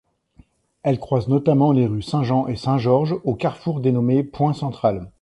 [0.81, 5.07] Elle croise notamment les rues Saint-Jean et Saint-Georges, au carrefour dénommé Point Central.